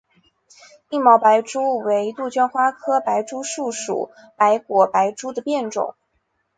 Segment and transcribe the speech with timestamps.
[0.89, 5.93] 硬毛白珠为杜鹃花科白珠树属白果白珠的变种。